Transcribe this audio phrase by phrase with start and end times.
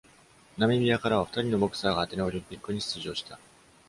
[0.57, 3.37] ナミビアからは二人のボクサーがアテネオリンピックに出場した。